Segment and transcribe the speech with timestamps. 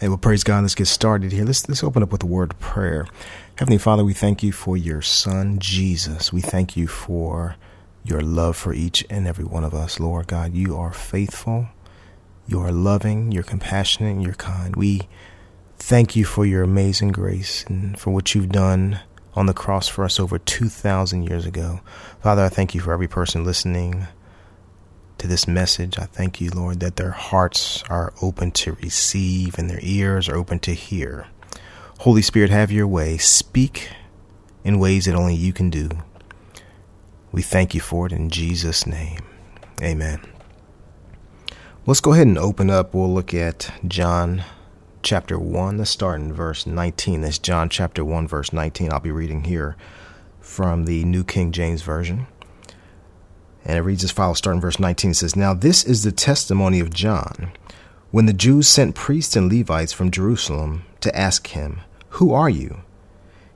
[0.00, 0.62] Hey, well, praise God.
[0.62, 1.44] Let's get started here.
[1.44, 3.06] Let's let's open up with a word of prayer.
[3.54, 6.32] Heavenly Father, we thank you for your Son Jesus.
[6.32, 7.54] We thank you for
[8.02, 10.52] your love for each and every one of us, Lord God.
[10.52, 11.68] You are faithful,
[12.48, 14.74] you are loving, you're compassionate, you're kind.
[14.74, 15.02] We
[15.78, 18.98] thank you for your amazing grace and for what you've done
[19.34, 21.78] on the cross for us over 2,000 years ago.
[22.20, 24.08] Father, I thank you for every person listening
[25.18, 25.98] to this message.
[25.98, 30.36] I thank you, Lord, that their hearts are open to receive and their ears are
[30.36, 31.26] open to hear.
[32.00, 33.16] Holy Spirit, have your way.
[33.18, 33.88] Speak
[34.64, 35.90] in ways that only you can do.
[37.32, 39.20] We thank you for it in Jesus' name.
[39.82, 40.20] Amen.
[41.86, 42.94] Let's go ahead and open up.
[42.94, 44.44] We'll look at John
[45.02, 45.78] chapter 1.
[45.78, 47.20] Let's start in verse 19.
[47.20, 48.92] That's John chapter 1, verse 19.
[48.92, 49.76] I'll be reading here
[50.40, 52.26] from the New King James Version.
[53.64, 55.12] And it reads as follows, starting verse 19.
[55.12, 57.50] It says, Now this is the testimony of John.
[58.10, 62.82] When the Jews sent priests and Levites from Jerusalem to ask him, Who are you?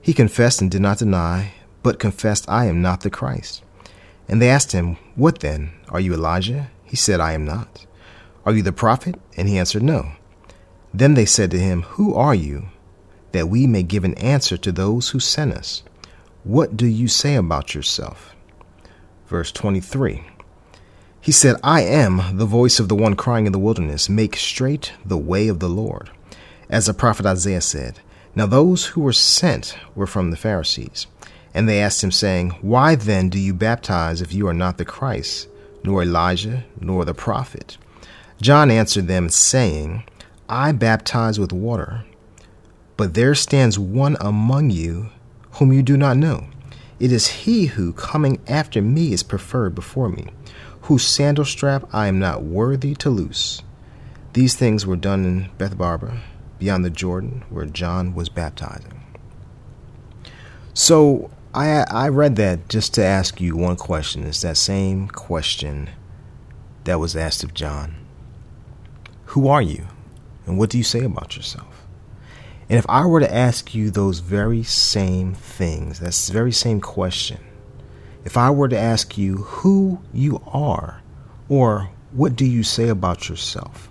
[0.01, 1.53] He confessed and did not deny,
[1.83, 3.63] but confessed, I am not the Christ.
[4.27, 5.73] And they asked him, What then?
[5.91, 6.71] Are you Elijah?
[6.85, 7.87] He said, I am not.
[8.45, 9.17] Are you the prophet?
[9.37, 10.13] And he answered, No.
[10.93, 12.69] Then they said to him, Who are you?
[13.33, 15.83] That we may give an answer to those who sent us.
[16.45, 18.35] What do you say about yourself?
[19.29, 20.25] Verse 23.
[21.21, 24.93] He said, I am the voice of the one crying in the wilderness, make straight
[25.05, 26.11] the way of the Lord.
[26.71, 28.01] As the prophet Isaiah said,
[28.35, 31.07] Now those who were sent were from the Pharisees.
[31.53, 34.85] And they asked him, saying, Why then do you baptize if you are not the
[34.85, 35.49] Christ,
[35.85, 37.77] nor Elijah, nor the prophet?
[38.41, 40.05] John answered them, saying,
[40.49, 42.05] I baptize with water,
[42.97, 45.11] but there stands one among you
[45.53, 46.47] whom you do not know
[47.01, 50.29] it is he who, coming after me, is preferred before me,
[50.83, 53.63] whose sandal strap I am not worthy to loose.
[54.33, 56.21] These things were done in Bethabara,
[56.59, 59.05] beyond the Jordan, where John was baptizing.
[60.75, 64.25] So I, I read that just to ask you one question.
[64.25, 65.91] It's that same question
[66.85, 67.95] that was asked of John
[69.27, 69.87] Who are you?
[70.47, 71.88] And what do you say about yourself?
[72.69, 77.39] And if I were to ask you those very same things, that very same question,
[78.25, 81.01] if I were to ask you who you are
[81.49, 83.91] or what do you say about yourself,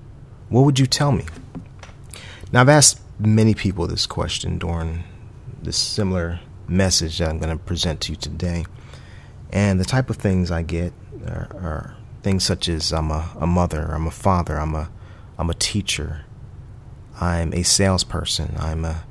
[0.49, 1.25] what would you tell me?
[2.51, 5.03] Now, I've asked many people this question during
[5.61, 8.65] this similar message that I'm going to present to you today.
[9.51, 10.93] And the type of things I get
[11.25, 14.89] are, are things such as I'm a, a mother, I'm a father, I'm a,
[15.37, 16.25] I'm a teacher,
[17.19, 19.03] I'm a salesperson, I'm a,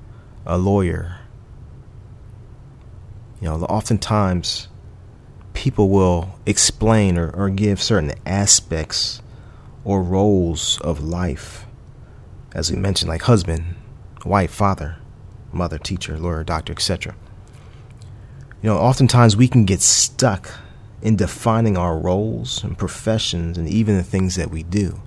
[0.44, 1.18] a lawyer.
[3.40, 4.68] You know, oftentimes
[5.52, 9.20] people will explain or, or give certain aspects
[9.84, 11.66] or roles of life,
[12.54, 13.74] as we mentioned, like husband,
[14.24, 14.96] wife, father,
[15.52, 17.14] mother, teacher, lawyer, doctor, etc.
[18.62, 20.50] You know, oftentimes we can get stuck
[21.02, 25.00] in defining our roles and professions and even the things that we do.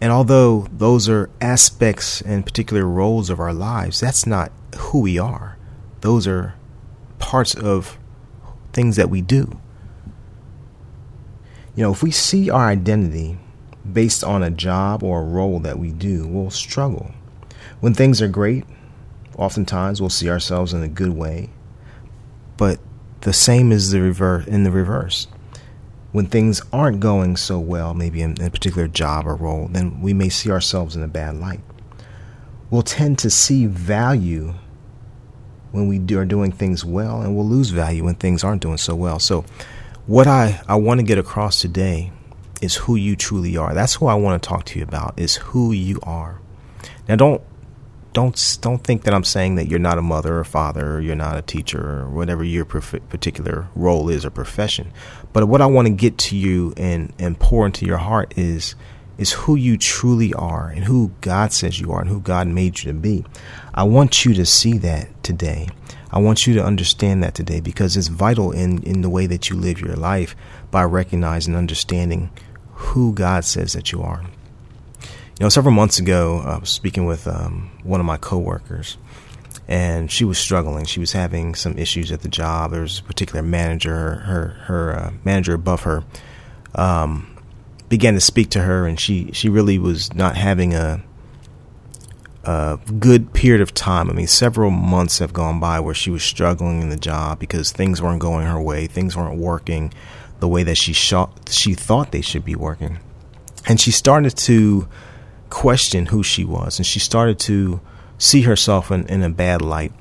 [0.00, 5.18] And although those are aspects and particular roles of our lives, that's not who we
[5.18, 5.56] are.
[6.02, 6.54] Those are
[7.18, 7.98] parts of
[8.72, 9.60] things that we do.
[11.74, 13.38] You know, if we see our identity
[13.90, 17.12] based on a job or a role that we do, we'll struggle.
[17.80, 18.64] When things are great,
[19.36, 21.50] oftentimes we'll see ourselves in a good way.
[22.56, 22.78] But
[23.22, 25.26] the same is the reverse in the reverse
[26.12, 30.14] when things aren't going so well, maybe in, a particular job or role, then we
[30.14, 31.60] may see ourselves in a bad light.
[32.70, 34.54] We'll tend to see value
[35.70, 38.78] when we do, are doing things well, and we'll lose value when things aren't doing
[38.78, 39.18] so well.
[39.18, 39.44] So,
[40.06, 42.10] what I, I want to get across today
[42.62, 43.74] is who you truly are.
[43.74, 46.40] That's who I want to talk to you about, is who you are.
[47.06, 47.42] Now, don't
[48.12, 51.16] don't don't think that I'm saying that you're not a mother or father or you're
[51.16, 54.92] not a teacher or whatever your particular role is or profession.
[55.32, 58.74] But what I want to get to you and and pour into your heart is
[59.18, 62.78] is who you truly are and who God says you are and who God made
[62.80, 63.24] you to be.
[63.74, 65.68] I want you to see that today.
[66.10, 69.50] I want you to understand that today because it's vital in, in the way that
[69.50, 70.34] you live your life
[70.70, 72.30] by recognizing and understanding
[72.72, 74.24] who God says that you are.
[75.38, 78.98] You know, several months ago, I was speaking with um, one of my coworkers,
[79.68, 80.84] and she was struggling.
[80.84, 82.72] She was having some issues at the job.
[82.72, 86.02] There was a particular manager, her her uh, manager above her,
[86.74, 87.36] um,
[87.88, 91.04] began to speak to her, and she she really was not having a
[92.42, 94.10] a good period of time.
[94.10, 97.70] I mean, several months have gone by where she was struggling in the job because
[97.70, 99.92] things weren't going her way, things weren't working
[100.40, 102.98] the way that she shot, she thought they should be working,
[103.68, 104.88] and she started to
[105.50, 107.80] question who she was, and she started to
[108.18, 109.92] see herself in, in a bad light.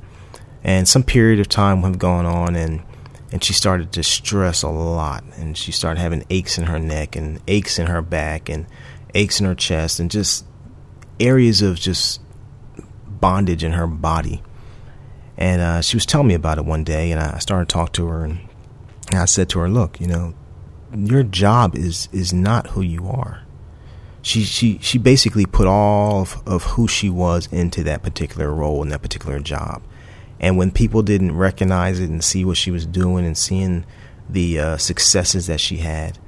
[0.63, 2.83] And some period of time had gone on, and
[3.31, 7.15] and she started to stress a lot, and she started having aches in her neck
[7.15, 8.65] and aches in her back and
[9.13, 10.45] aches in her chest, and just
[11.19, 12.21] areas of just
[13.07, 14.43] bondage in her body.
[15.37, 17.93] And uh, she was telling me about it one day, and I started to talk
[17.93, 18.39] to her, and
[19.11, 20.33] I said to her, "Look, you know,
[20.93, 23.46] your job is is not who you are."
[24.27, 28.81] She she she basically put all of, of who she was into that particular role
[28.81, 29.81] and that particular job.
[30.37, 33.85] And when people didn't recognize it and see what she was doing and seeing
[34.29, 36.19] the uh, successes that she had,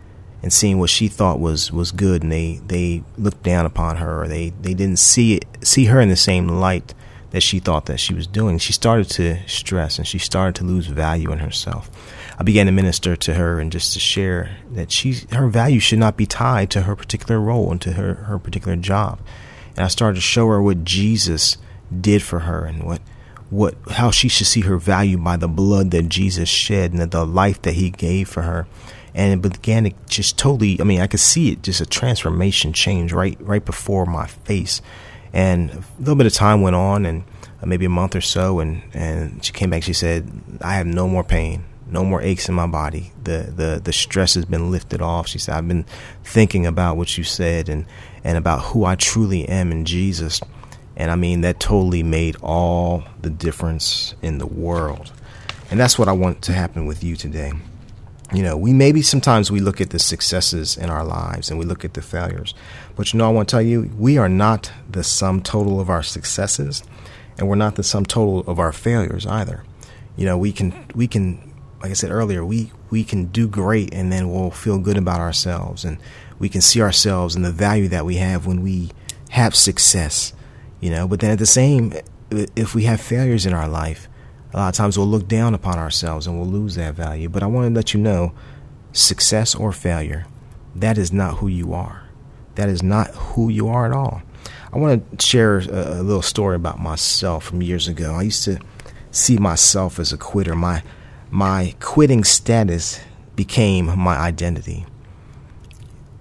[0.41, 4.23] and seeing what she thought was was good, and they they looked down upon her,
[4.23, 6.93] or they they didn't see it see her in the same light
[7.31, 8.57] that she thought that she was doing.
[8.57, 11.89] She started to stress and she started to lose value in herself.
[12.37, 15.99] I began to minister to her and just to share that she her value should
[15.99, 19.19] not be tied to her particular role and to her, her particular job.
[19.75, 21.57] And I started to show her what Jesus
[22.01, 23.01] did for her and what
[23.49, 27.25] what how she should see her value by the blood that Jesus shed and the
[27.25, 28.67] life that he gave for her
[29.13, 32.73] and it began to just totally i mean i could see it just a transformation
[32.73, 34.81] change right right before my face
[35.33, 37.23] and a little bit of time went on and
[37.61, 40.29] uh, maybe a month or so and and she came back she said
[40.61, 43.11] i have no more pain no more aches in my body.
[43.23, 45.27] The the the stress has been lifted off.
[45.27, 45.85] She said i've been
[46.23, 47.85] thinking about what you said and
[48.23, 50.41] and about who i truly am in jesus.
[50.95, 55.11] And i mean that totally made all the difference in the world.
[55.71, 57.53] And that's what i want to happen with you today
[58.33, 61.65] you know, we maybe sometimes we look at the successes in our lives and we
[61.65, 62.53] look at the failures.
[62.95, 65.89] But you know, I want to tell you, we are not the sum total of
[65.89, 66.83] our successes
[67.37, 69.63] and we're not the sum total of our failures either.
[70.15, 71.49] You know, we can we can
[71.81, 75.21] like I said earlier, we we can do great and then we'll feel good about
[75.21, 75.97] ourselves and
[76.37, 78.91] we can see ourselves and the value that we have when we
[79.29, 80.33] have success,
[80.81, 81.93] you know, but then at the same
[82.29, 84.08] if we have failures in our life,
[84.53, 87.29] a lot of times we'll look down upon ourselves and we'll lose that value.
[87.29, 88.33] But I want to let you know
[88.91, 90.25] success or failure,
[90.75, 92.03] that is not who you are.
[92.55, 94.21] That is not who you are at all.
[94.73, 98.13] I want to share a, a little story about myself from years ago.
[98.13, 98.59] I used to
[99.11, 100.55] see myself as a quitter.
[100.55, 100.83] My
[101.31, 102.99] my quitting status
[103.35, 104.85] became my identity.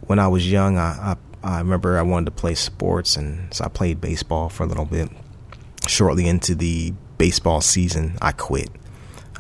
[0.02, 3.64] When I was young, I, I, I remember I wanted to play sports, and so
[3.64, 5.10] I played baseball for a little bit.
[5.86, 8.70] Shortly into the baseball season, I quit.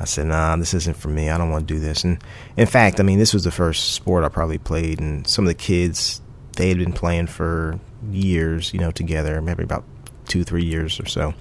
[0.00, 1.28] I said, nah, this isn't for me.
[1.28, 2.04] I don't want to do this.
[2.04, 2.22] And
[2.56, 5.00] in fact, I mean, this was the first sport I probably played.
[5.00, 6.20] And some of the kids,
[6.56, 7.80] they had been playing for
[8.10, 9.84] years, you know, together, maybe about
[10.26, 11.34] two, three years or so.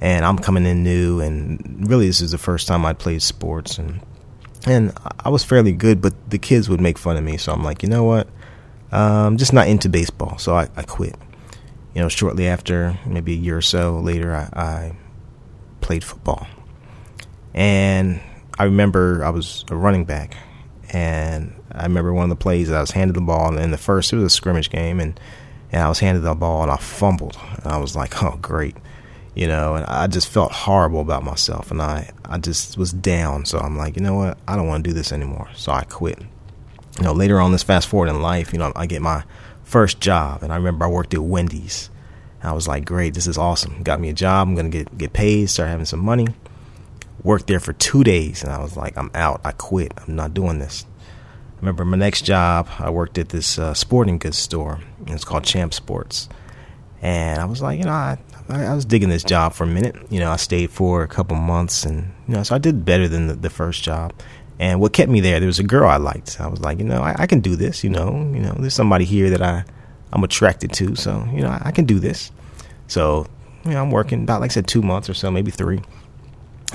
[0.00, 1.20] And I'm coming in new.
[1.20, 3.78] And really, this is the first time I'd played sports.
[3.78, 4.00] And,
[4.64, 7.36] and I was fairly good, but the kids would make fun of me.
[7.36, 8.28] So I'm like, you know what?
[8.92, 10.38] I'm just not into baseball.
[10.38, 11.16] So I, I quit.
[11.94, 14.96] You know, shortly after, maybe a year or so later, I, I
[15.88, 16.46] played football.
[17.54, 18.20] And
[18.58, 20.36] I remember I was a running back.
[20.90, 24.12] And I remember one of the plays I was handed the ball in the first,
[24.12, 25.18] it was a scrimmage game, and,
[25.72, 27.38] and I was handed the ball and I fumbled.
[27.56, 28.76] And I was like, oh, great.
[29.34, 31.70] You know, and I just felt horrible about myself.
[31.70, 33.46] And I, I just was down.
[33.46, 34.36] So I'm like, you know what?
[34.46, 35.48] I don't want to do this anymore.
[35.54, 36.18] So I quit.
[36.98, 39.24] You know, later on, this fast forward in life, you know, I get my
[39.62, 40.42] first job.
[40.42, 41.88] And I remember I worked at Wendy's
[42.42, 43.82] I was like, great, this is awesome.
[43.82, 44.48] Got me a job.
[44.48, 46.28] I'm gonna get get paid, start having some money.
[47.24, 49.40] Worked there for two days, and I was like, I'm out.
[49.44, 49.92] I quit.
[49.96, 50.86] I'm not doing this.
[51.56, 52.68] I remember my next job.
[52.78, 54.78] I worked at this uh, sporting goods store.
[55.08, 56.28] It's called Champ Sports,
[57.02, 58.18] and I was like, you know, I,
[58.48, 59.96] I was digging this job for a minute.
[60.10, 63.08] You know, I stayed for a couple months, and you know, so I did better
[63.08, 64.12] than the, the first job.
[64.60, 66.40] And what kept me there, there was a girl I liked.
[66.40, 67.82] I was like, you know, I, I can do this.
[67.82, 69.64] You know, you know, there's somebody here that I
[70.12, 70.96] I'm attracted to.
[70.96, 72.30] So, you know, I, I can do this.
[72.86, 73.26] So,
[73.64, 75.80] you know, I'm working about, like I said, two months or so, maybe three.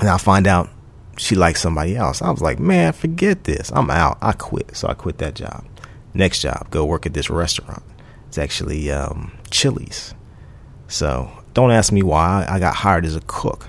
[0.00, 0.68] And I find out
[1.16, 2.22] she likes somebody else.
[2.22, 3.70] I was like, man, forget this.
[3.74, 4.18] I'm out.
[4.20, 4.76] I quit.
[4.76, 5.64] So I quit that job.
[6.12, 7.82] Next job, go work at this restaurant.
[8.28, 10.14] It's actually um, Chili's.
[10.88, 13.68] So don't ask me why I got hired as a cook.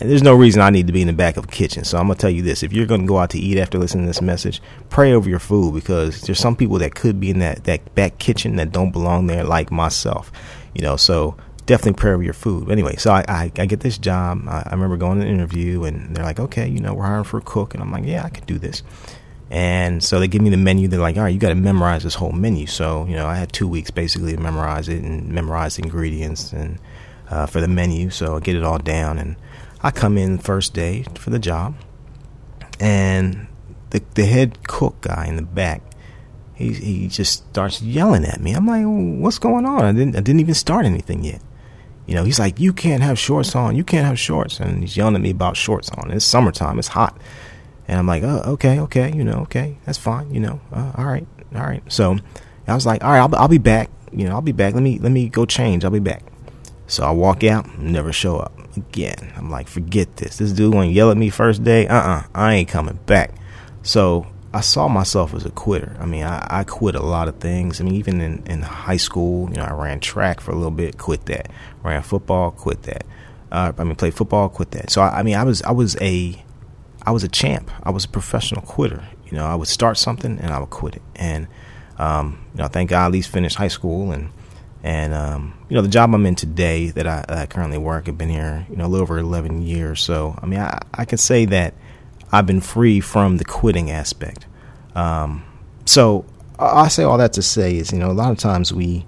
[0.00, 1.84] There's no reason I need to be in the back of a kitchen.
[1.84, 4.04] So I'm gonna tell you this: if you're gonna go out to eat after listening
[4.04, 7.38] to this message, pray over your food because there's some people that could be in
[7.38, 10.32] that that back kitchen that don't belong there, like myself.
[10.74, 12.70] You know, so definitely pray over your food.
[12.70, 14.42] Anyway, so I, I, I get this job.
[14.48, 17.24] I, I, remember going to an interview, and they're like, "Okay, you know, we're hiring
[17.24, 18.82] for a cook," and I'm like, "Yeah, I can do this."
[19.50, 20.88] And so they give me the menu.
[20.88, 23.36] They're like, "All right, you got to memorize this whole menu." So you know, I
[23.36, 26.78] had two weeks basically to memorize it and memorize the ingredients and
[27.30, 28.10] uh, for the menu.
[28.10, 29.36] So I get it all down and
[29.82, 31.74] I come in first day for the job,
[32.80, 33.46] and
[33.90, 35.82] the the head cook guy in the back,
[36.54, 38.52] he he just starts yelling at me.
[38.52, 39.84] I'm like, what's going on?
[39.84, 41.42] I didn't I didn't even start anything yet.
[42.06, 43.76] You know, he's like, you can't have shorts on.
[43.76, 46.10] You can't have shorts, and he's yelling at me about shorts on.
[46.10, 46.78] It's summertime.
[46.78, 47.16] It's hot,
[47.86, 50.32] and I'm like, oh, okay, okay, you know, okay, that's fine.
[50.32, 51.82] You know, uh, all right, all right.
[51.92, 52.18] So
[52.66, 53.90] I was like, all right, I'll I'll be back.
[54.10, 54.74] You know, I'll be back.
[54.74, 55.84] Let me let me go change.
[55.84, 56.22] I'll be back.
[56.88, 59.32] So I walk out, never show up again.
[59.36, 60.38] I'm like, forget this.
[60.38, 61.86] This dude gonna yell at me first day.
[61.86, 63.34] Uh uh-uh, uh I ain't coming back.
[63.82, 65.96] So I saw myself as a quitter.
[66.00, 67.80] I mean, I, I quit a lot of things.
[67.80, 70.70] I mean, even in, in high school, you know, I ran track for a little
[70.70, 71.50] bit, quit that.
[71.82, 73.04] Ran football, quit that.
[73.52, 74.90] Uh, I mean, played football, quit that.
[74.90, 76.42] So I, I mean, I was I was a
[77.02, 77.70] I was a champ.
[77.82, 79.04] I was a professional quitter.
[79.26, 81.02] You know, I would start something and I would quit it.
[81.16, 81.48] And
[81.98, 84.30] um, you know, thank God I at least finished high school and
[84.82, 88.18] and um, you know, the job I'm in today that I, I currently work, I've
[88.18, 90.02] been here, you know, a little over 11 years.
[90.02, 91.74] So I mean, I, I can say that
[92.30, 94.46] I've been free from the quitting aspect.
[94.94, 95.44] Um,
[95.84, 96.24] so
[96.58, 99.06] I say all that to say is, you know, a lot of times we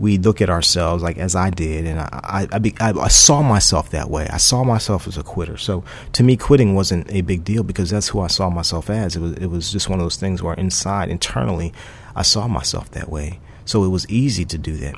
[0.00, 3.90] we look at ourselves like as I did, and I I, I, I saw myself
[3.90, 4.26] that way.
[4.28, 5.56] I saw myself as a quitter.
[5.56, 9.16] So to me, quitting wasn't a big deal because that's who I saw myself as.
[9.16, 11.72] It was it was just one of those things where inside, internally,
[12.16, 13.40] I saw myself that way.
[13.64, 14.94] So it was easy to do that.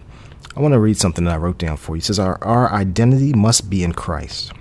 [0.57, 1.99] I want to read something that I wrote down for you.
[1.99, 4.53] It says our our identity must be in Christ.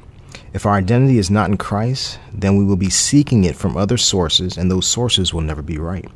[0.53, 3.97] If our identity is not in Christ, then we will be seeking it from other
[3.97, 6.09] sources, and those sources will never be right.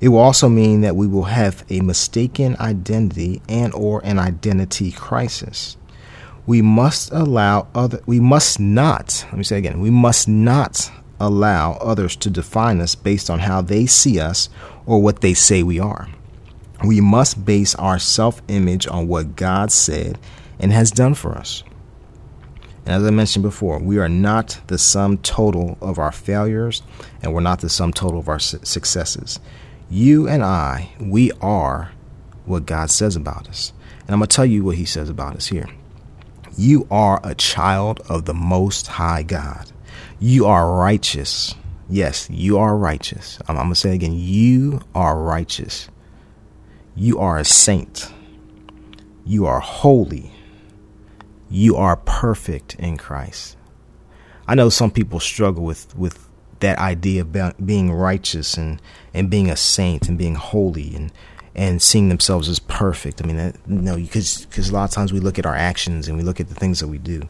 [0.00, 4.92] It will also mean that we will have a mistaken identity and or an identity
[4.92, 5.76] crisis.
[6.46, 11.72] We must allow other we must not, let me say again, we must not allow
[11.74, 14.48] others to define us based on how they see us
[14.86, 16.08] or what they say we are.
[16.84, 20.18] We must base our self-image on what God said
[20.58, 21.64] and has done for us.
[22.86, 26.82] And as I mentioned before, we are not the sum total of our failures,
[27.22, 29.40] and we're not the sum total of our successes.
[29.90, 31.92] You and I, we are
[32.46, 33.72] what God says about us.
[34.00, 35.68] And I'm going to tell you what He says about us here.
[36.56, 39.70] You are a child of the Most High God.
[40.18, 41.54] You are righteous.
[41.90, 43.38] Yes, you are righteous.
[43.48, 45.88] I'm, I'm going to say again you are righteous.
[46.98, 48.12] You are a saint.
[49.24, 50.32] You are holy
[51.50, 53.56] you are perfect in Christ.
[54.46, 56.28] I know some people struggle with, with
[56.60, 58.80] that idea of being righteous and,
[59.14, 61.12] and being a saint and being holy and,
[61.54, 63.22] and seeing themselves as perfect.
[63.22, 66.08] I mean, that, you because because a lot of times we look at our actions
[66.08, 67.28] and we look at the things that we do.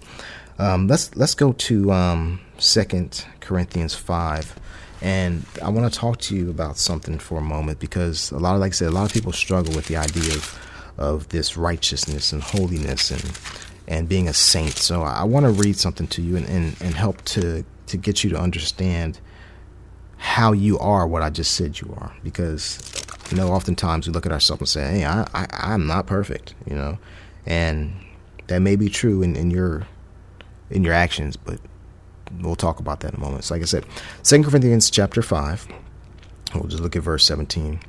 [0.58, 4.58] Um, let's let's go to um, Second Corinthians five,
[5.00, 8.54] and I want to talk to you about something for a moment because a lot
[8.54, 10.58] of, like I said, a lot of people struggle with the idea of
[10.98, 13.38] of this righteousness and holiness and
[13.88, 14.76] and being a saint.
[14.76, 18.22] So I want to read something to you and, and, and help to, to get
[18.22, 19.18] you to understand
[20.18, 22.14] how you are what I just said you are.
[22.22, 22.78] Because,
[23.30, 26.54] you know, oftentimes we look at ourselves and say, hey, I, I, I'm not perfect,
[26.66, 26.98] you know,
[27.46, 27.94] and
[28.48, 29.86] that may be true in, in your
[30.70, 31.58] in your actions, but
[32.40, 33.44] we'll talk about that in a moment.
[33.44, 33.84] So like I said,
[34.22, 35.68] Second Corinthians chapter 5,
[36.54, 37.80] we'll just look at verse 17.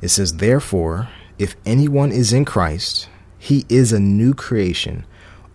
[0.00, 1.08] It says, Therefore,
[1.38, 3.08] if anyone is in Christ,
[3.38, 5.04] he is a new creation.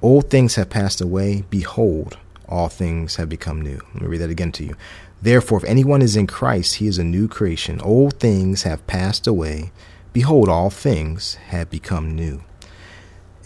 [0.02, 1.44] Old things have passed away.
[1.50, 2.18] Behold,
[2.48, 3.80] all things have become new.
[3.94, 4.76] Let me read that again to you.
[5.22, 7.82] Therefore, if anyone is in Christ, he is a new creation.
[7.82, 9.72] Old things have passed away.
[10.14, 12.44] Behold, all things have become new.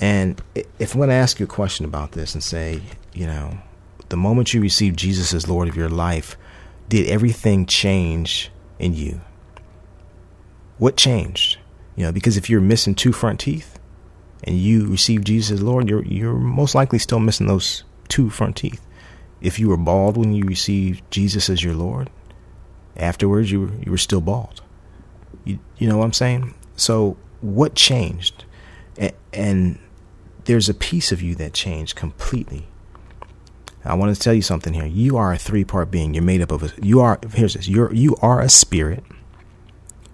[0.01, 2.81] And if I'm going to ask you a question about this and say,
[3.13, 3.57] you know,
[4.09, 6.37] the moment you received Jesus as Lord of your life,
[6.87, 9.21] did everything change in you?
[10.77, 11.57] What changed?
[11.95, 13.79] You know, because if you're missing two front teeth,
[14.43, 18.55] and you receive Jesus as Lord, you're you're most likely still missing those two front
[18.57, 18.85] teeth.
[19.41, 22.09] If you were bald when you received Jesus as your Lord,
[22.97, 24.61] afterwards you were, you were still bald.
[25.43, 26.53] You you know what I'm saying?
[26.75, 28.45] So what changed?
[28.97, 29.79] And, and
[30.45, 32.67] there's a piece of you that changed completely.
[33.85, 34.85] I want to tell you something here.
[34.85, 36.13] You are a three part being.
[36.13, 37.67] You're made up of a, you are here's this.
[37.67, 39.03] You're you are a spirit.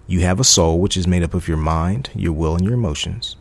[0.07, 2.75] You have a soul which is made up of your mind, your will, and your
[2.75, 3.37] emotions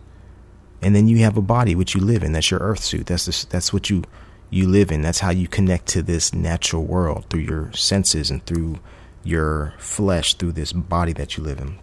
[0.84, 2.32] and then you have a body which you live in.
[2.32, 3.06] That's your earth suit.
[3.06, 4.04] That's the, that's what you
[4.50, 5.00] you live in.
[5.00, 8.78] That's how you connect to this natural world through your senses and through
[9.24, 11.78] your flesh, through this body that you live in.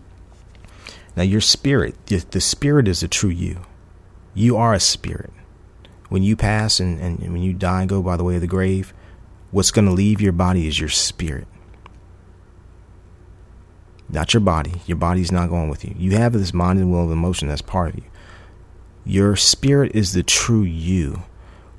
[1.16, 3.62] Now, your spirit, the spirit is the true you.
[4.36, 5.34] You are a spirit.
[6.12, 8.48] When you pass and, and when you die and go by the way of the
[8.48, 8.94] grave,
[9.52, 11.48] what's going to leave your body is your spirit.
[14.10, 14.82] Not your body.
[14.86, 15.96] Your body's not going with you.
[15.98, 18.04] You have this mind and will and emotion that's part of you.
[19.06, 21.24] Your spirit is the true you.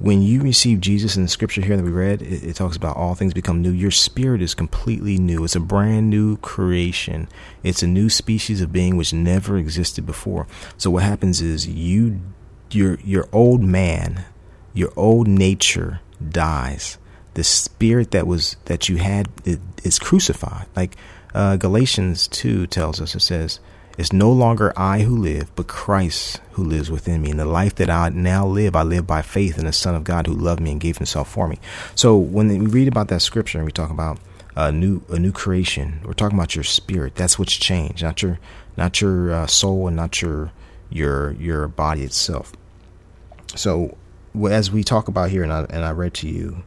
[0.02, 2.96] when you receive Jesus in the scripture here that we read, it, it, talks about
[2.96, 3.70] all things become new.
[3.70, 5.44] Your spirit is completely new.
[5.44, 7.28] It's a brand new creation.
[7.62, 10.48] It's a new species of being which never existed before.
[10.76, 12.20] So what happens is you,
[12.74, 14.24] your, your old man,
[14.74, 16.98] your old nature dies.
[17.34, 20.66] The spirit that was, that you had is crucified.
[20.76, 20.96] Like,
[21.34, 23.58] uh, Galatians 2 tells us, it says,
[23.98, 27.30] it's no longer I who live, but Christ who lives within me.
[27.30, 30.04] And the life that I now live, I live by faith in the Son of
[30.04, 31.58] God who loved me and gave himself for me.
[31.94, 34.18] So when we read about that scripture and we talk about
[34.56, 37.14] a new a new creation, we're talking about your spirit.
[37.14, 38.38] That's what's changed, not your
[38.76, 40.52] not your uh, soul and not your
[40.90, 42.52] your your body itself.
[43.54, 43.96] So
[44.48, 46.64] as we talk about here, and I, and I read to you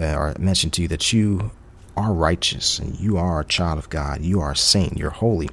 [0.00, 1.50] uh, or mentioned to you that you
[1.96, 5.50] are righteous and you are a child of God, you are a saint, you're holy.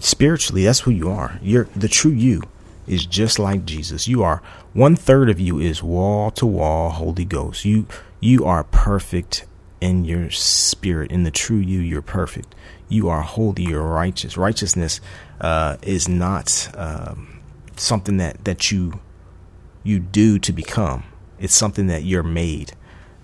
[0.00, 1.38] Spiritually that's who you are.
[1.42, 2.42] You're the true you
[2.86, 4.08] is just like jesus.
[4.08, 4.42] You are
[4.72, 7.64] one third of you is wall to wall holy ghost.
[7.64, 7.86] You
[8.20, 9.44] you are perfect
[9.80, 11.10] in your spirit.
[11.10, 12.54] In the true you you're perfect.
[12.88, 13.64] You are holy.
[13.64, 14.36] You're righteous.
[14.36, 15.00] Righteousness
[15.40, 17.40] uh, is not um,
[17.76, 19.00] something that that you
[19.82, 21.04] you do to become
[21.38, 22.72] it's something that you're made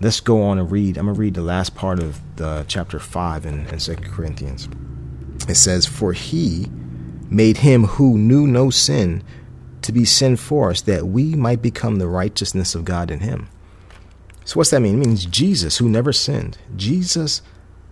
[0.01, 3.45] let's go on and read i'm gonna read the last part of the chapter 5
[3.45, 4.67] in, in 2 corinthians
[5.47, 6.67] it says, For he
[7.29, 9.23] made him who knew no sin
[9.81, 13.47] to be sin for us, that we might become the righteousness of God in him.
[14.45, 15.01] So what's that mean?
[15.01, 16.57] It means Jesus who never sinned.
[16.75, 17.41] Jesus,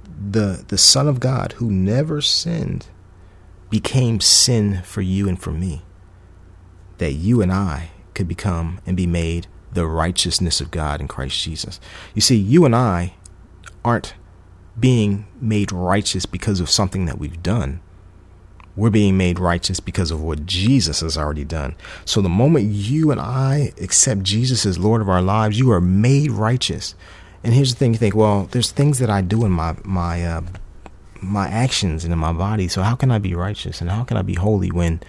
[0.04, 2.88] the the Son of God who never sinned,
[3.70, 5.84] became sin for you and for me.
[6.98, 11.40] That you and I could become and be made the righteousness of God in Christ
[11.42, 11.80] Jesus.
[12.16, 13.14] You see, you and I
[13.86, 14.16] aren't
[14.80, 17.80] being made righteous because of something that we've done.
[18.76, 21.76] We're being made righteous because of what Jesus has already done.
[22.06, 25.82] So the moment you and I accept Jesus as Lord of our lives, you are
[25.82, 26.96] made righteous.
[27.44, 30.24] And here's the thing: you think, well, there's things that I do in my my
[30.26, 30.42] uh,
[31.22, 32.68] my actions and in my body.
[32.68, 35.02] So how can I be righteous and how can I be holy when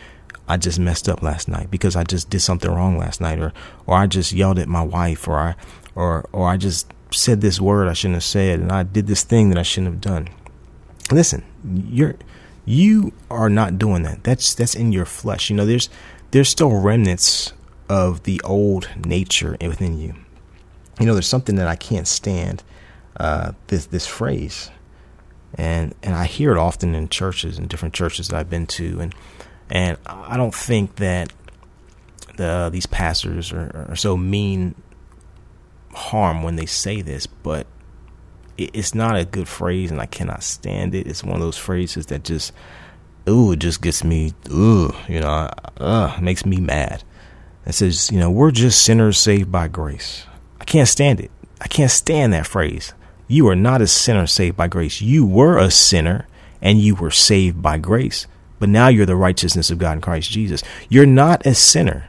[0.48, 3.52] I just messed up last night because I just did something wrong last night, or
[3.86, 5.54] or I just yelled at my wife, or I
[5.94, 9.22] or or I just said this word I shouldn't have said, and I did this
[9.22, 10.28] thing that I shouldn't have done.
[11.10, 12.16] Listen, you're
[12.64, 14.24] you are not doing that.
[14.24, 15.50] That's that's in your flesh.
[15.50, 15.88] You know, there's
[16.30, 17.52] there's still remnants
[17.88, 20.14] of the old nature within you.
[21.00, 22.62] You know, there's something that I can't stand.
[23.16, 24.70] Uh, this this phrase,
[25.54, 29.00] and and I hear it often in churches and different churches that I've been to,
[29.00, 29.14] and
[29.70, 31.32] and I don't think that
[32.36, 34.74] the these pastors are, are so mean
[35.92, 37.66] harm when they say this, but
[38.56, 41.06] it's not a good phrase and I cannot stand it.
[41.06, 42.52] It's one of those phrases that just,
[43.28, 47.04] ooh, it just gets me, ooh, you know, uh, makes me mad.
[47.66, 50.26] It says, you know, we're just sinners saved by grace.
[50.60, 51.30] I can't stand it.
[51.60, 52.94] I can't stand that phrase.
[53.28, 55.00] You are not a sinner saved by grace.
[55.00, 56.26] You were a sinner
[56.62, 58.26] and you were saved by grace,
[58.58, 60.62] but now you're the righteousness of God in Christ Jesus.
[60.88, 62.08] You're not a sinner.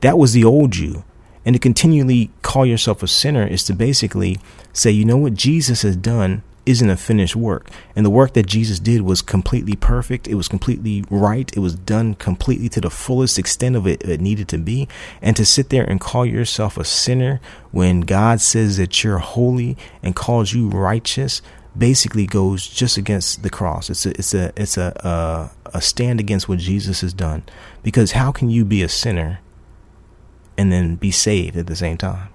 [0.00, 1.04] That was the old you.
[1.44, 4.38] And to continually call yourself a sinner is to basically
[4.72, 7.70] say, you know what Jesus has done isn't a finished work.
[7.96, 10.28] And the work that Jesus did was completely perfect.
[10.28, 11.50] It was completely right.
[11.56, 14.86] It was done completely to the fullest extent of it, it needed to be.
[15.22, 19.78] And to sit there and call yourself a sinner when God says that you're holy
[20.02, 21.40] and calls you righteous
[21.78, 23.88] basically goes just against the cross.
[23.88, 27.44] It's a, it's a, it's a, a, a stand against what Jesus has done.
[27.82, 29.40] Because how can you be a sinner
[30.58, 32.28] and then be saved at the same time.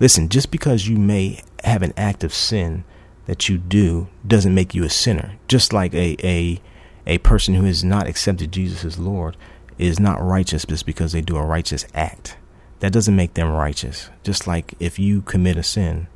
[0.00, 2.84] Listen, just because you may have an act of sin
[3.26, 5.38] that you do doesn't make you a sinner.
[5.46, 6.60] Just like a a
[7.06, 9.36] a person who has not accepted Jesus as Lord
[9.78, 12.36] is not righteous just because they do a righteous act.
[12.80, 14.10] That doesn't make them righteous.
[14.24, 16.08] Just like if you commit a sin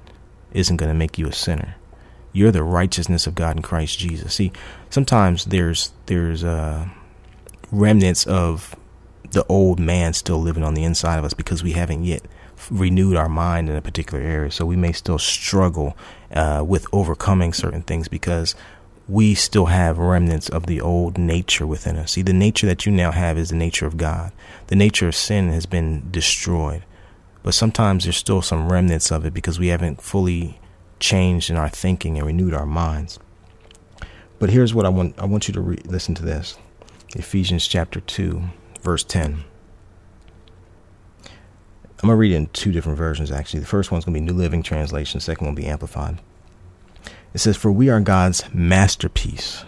[0.52, 1.76] isn't going to make you a sinner.
[2.34, 4.34] You're the righteousness of God in Christ Jesus.
[4.34, 4.52] See,
[4.90, 6.88] sometimes there's there's uh,
[7.70, 8.76] remnants of
[9.30, 12.22] the old man still living on the inside of us because we haven't yet
[12.70, 14.50] renewed our mind in a particular area.
[14.50, 15.96] So we may still struggle
[16.32, 18.54] uh, with overcoming certain things because
[19.08, 22.12] we still have remnants of the old nature within us.
[22.12, 24.32] See, the nature that you now have is the nature of God.
[24.68, 26.84] The nature of sin has been destroyed.
[27.42, 30.58] But sometimes there's still some remnants of it because we haven't fully
[30.98, 33.18] changed in our thinking and renewed our minds.
[34.38, 36.58] But here's what I want I want you to re- listen to this.
[37.14, 38.42] Ephesians chapter 2
[38.84, 39.44] verse 10.
[42.04, 43.60] I'm going to read it in two different versions, actually.
[43.60, 46.20] The first one's going to be New Living Translation, the second one will be Amplified.
[47.32, 49.64] It says, For we are God's masterpiece.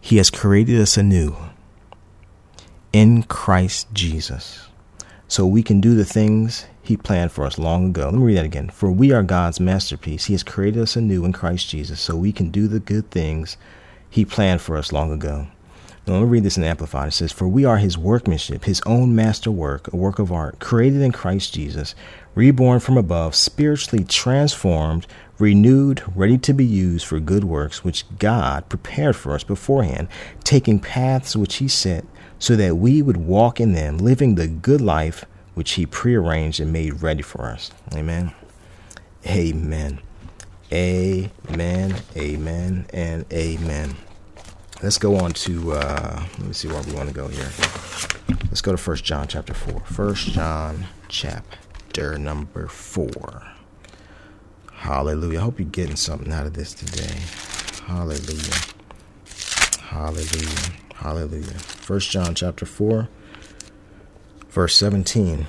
[0.00, 1.36] He has created us anew
[2.92, 4.66] in Christ Jesus,
[5.32, 8.04] so we can do the things he planned for us long ago.
[8.04, 8.68] Let me read that again.
[8.68, 10.26] For we are God's masterpiece.
[10.26, 13.56] He has created us anew in Christ Jesus so we can do the good things
[14.10, 15.46] he planned for us long ago.
[16.06, 17.08] Now, let me read this in Amplified.
[17.08, 20.58] It says, For we are his workmanship, his own master work, a work of art,
[20.58, 21.94] created in Christ Jesus,
[22.34, 25.06] reborn from above, spiritually transformed,
[25.38, 30.08] renewed, ready to be used for good works, which God prepared for us beforehand,
[30.44, 32.04] taking paths which he set,
[32.42, 35.24] so that we would walk in them, living the good life
[35.54, 37.70] which he prearranged and made ready for us.
[37.94, 38.32] Amen.
[39.24, 40.00] Amen.
[40.72, 41.94] Amen.
[42.16, 42.86] Amen.
[42.92, 43.94] And amen.
[44.82, 47.48] Let's go on to uh, let me see where we want to go here.
[48.46, 49.78] Let's go to First John chapter four.
[49.86, 53.46] First John chapter number four.
[54.72, 55.38] Hallelujah.
[55.38, 57.20] I hope you're getting something out of this today.
[57.86, 58.56] Hallelujah.
[59.78, 60.72] Hallelujah.
[61.02, 61.58] Hallelujah.
[61.58, 63.08] First John chapter four,
[64.48, 65.48] verse seventeen.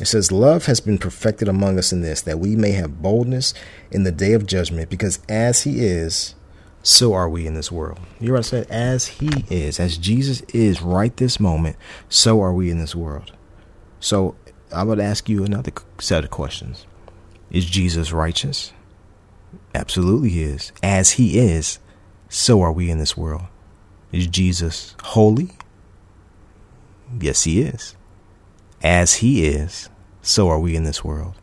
[0.00, 3.54] It says, Love has been perfected among us in this, that we may have boldness
[3.92, 6.34] in the day of judgment, because as he is,
[6.82, 8.00] so are we in this world.
[8.18, 8.66] You hear what I said?
[8.70, 11.76] As he is, as Jesus is right this moment,
[12.08, 13.32] so are we in this world.
[14.00, 14.34] So
[14.72, 16.86] I would ask you another set of questions.
[17.50, 18.72] Is Jesus righteous?
[19.74, 20.72] Absolutely he is.
[20.82, 21.78] As he is,
[22.28, 23.44] so are we in this world.
[24.14, 25.50] Is Jesus holy?
[27.20, 27.96] Yes, he is.
[28.80, 29.90] As he is,
[30.22, 31.34] so are we in this world.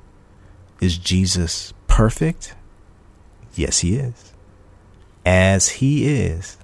[0.79, 2.55] Is Jesus perfect?
[3.55, 4.31] Yes, he is.
[5.25, 6.55] As he is,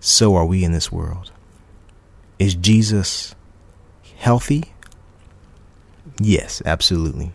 [0.00, 1.30] so are we in this world.
[2.38, 3.34] Is Jesus
[4.16, 4.72] healthy?
[6.18, 7.32] Yes, absolutely.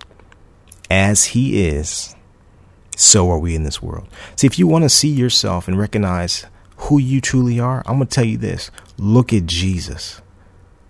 [0.90, 2.16] As he is,
[2.98, 4.08] so are we in this world.
[4.38, 6.48] See, if you want to see yourself and recognize
[6.86, 8.72] who you truly are, I'm going to tell you this.
[8.98, 10.22] Look at Jesus.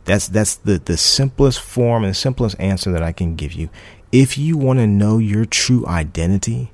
[0.06, 3.70] That's that's the, the simplest form and simplest answer that I can give you.
[4.12, 6.72] If you want to know your true identity,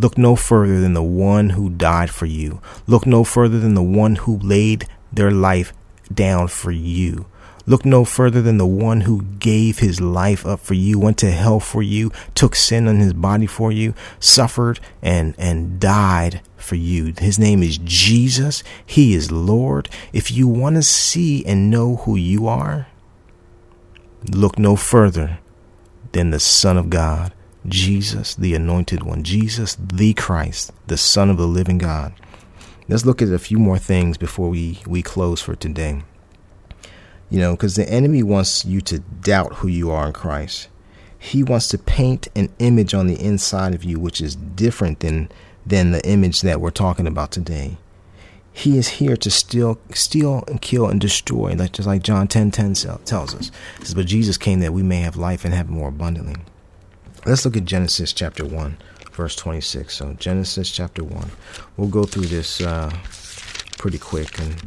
[0.00, 2.60] Look no further than the one who died for you.
[2.86, 5.72] Look no further than the one who laid their life
[6.12, 7.26] down for you.
[7.68, 11.30] Look no further than the one who gave his life up for you, went to
[11.30, 16.76] hell for you, took sin on his body for you, suffered and, and died for
[16.76, 17.12] you.
[17.18, 18.64] His name is Jesus.
[18.86, 19.90] He is Lord.
[20.14, 22.86] If you want to see and know who you are,
[24.32, 25.38] look no further
[26.12, 27.34] than the Son of God
[27.66, 32.14] Jesus, the anointed one, Jesus, the Christ, the Son of the living God.
[32.88, 36.02] Let's look at a few more things before we, we close for today.
[37.30, 40.68] You know, because the enemy wants you to doubt who you are in Christ.
[41.18, 45.30] He wants to paint an image on the inside of you which is different than
[45.66, 47.76] than the image that we're talking about today.
[48.58, 52.50] He is here to steal, steal and kill and destroy, like just like John 10,
[52.50, 53.52] 10 tells us.
[53.78, 56.42] Says, but Jesus came that we may have life and have it more abundantly.
[57.24, 58.78] Let's look at Genesis chapter 1,
[59.12, 59.94] verse 26.
[59.94, 61.30] So, Genesis chapter 1.
[61.76, 62.90] We'll go through this uh,
[63.76, 64.60] pretty quick and,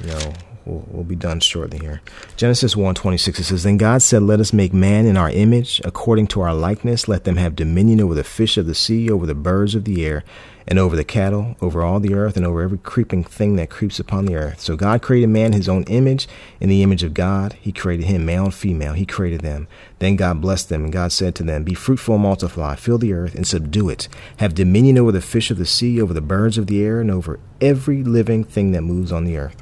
[0.00, 0.34] you know,
[0.68, 2.00] we'll, we'll be done shortly here.
[2.36, 5.80] Genesis 1 26, it says, Then God said, Let us make man in our image,
[5.84, 7.08] according to our likeness.
[7.08, 10.04] Let them have dominion over the fish of the sea, over the birds of the
[10.04, 10.24] air,
[10.66, 13.98] and over the cattle, over all the earth, and over every creeping thing that creeps
[13.98, 14.60] upon the earth.
[14.60, 16.28] So God created man his own image.
[16.60, 18.92] In the image of God, he created him, male and female.
[18.92, 19.66] He created them.
[19.98, 23.14] Then God blessed them, and God said to them, Be fruitful and multiply, fill the
[23.14, 24.08] earth and subdue it.
[24.36, 27.10] Have dominion over the fish of the sea, over the birds of the air, and
[27.10, 29.56] over every living thing that moves on the earth.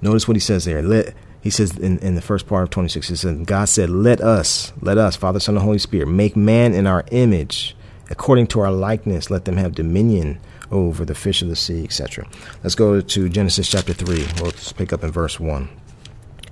[0.00, 0.82] Notice what he says there.
[0.82, 4.20] Let he says in, in the first part of 26, it says, God said, Let
[4.20, 7.76] us, let us, Father, Son, and Holy Spirit, make man in our image
[8.10, 12.26] according to our likeness, let them have dominion over the fish of the sea, etc.
[12.62, 14.26] Let's go to Genesis chapter 3.
[14.40, 15.68] We'll pick up in verse 1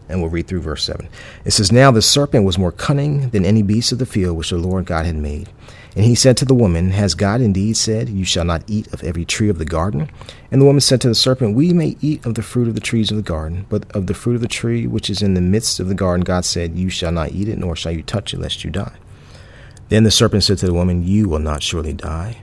[0.08, 1.08] and we'll read through verse 7.
[1.44, 4.50] It says, Now the serpent was more cunning than any beast of the field which
[4.50, 5.48] the Lord God had made.
[5.96, 9.02] And he said to the woman, Has God indeed said, You shall not eat of
[9.02, 10.10] every tree of the garden?
[10.50, 12.80] And the woman said to the serpent, We may eat of the fruit of the
[12.80, 15.40] trees of the garden, but of the fruit of the tree which is in the
[15.40, 18.34] midst of the garden, God said, You shall not eat it, nor shall you touch
[18.34, 18.96] it, lest you die.
[19.88, 22.42] Then the serpent said to the woman, You will not surely die.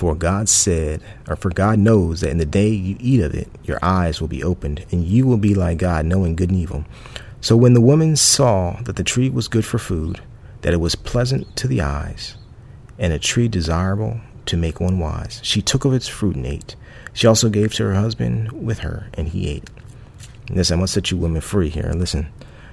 [0.00, 3.50] For God said, or for God knows that in the day you eat of it,
[3.64, 6.86] your eyes will be opened, and you will be like God, knowing good and evil.
[7.42, 10.22] So when the woman saw that the tree was good for food,
[10.62, 12.38] that it was pleasant to the eyes,
[12.98, 16.76] and a tree desirable to make one wise, she took of its fruit and ate.
[17.12, 19.68] She also gave to her husband with her, and he ate.
[20.48, 21.92] Listen, I must set you women free here.
[21.94, 22.26] Listen,